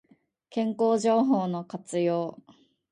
[0.49, 2.39] 健康情報の活用